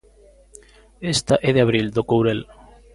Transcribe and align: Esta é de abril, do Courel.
Esta 1.15 1.35
é 1.47 1.49
de 1.53 1.63
abril, 1.65 1.87
do 1.95 2.03
Courel. 2.09 2.41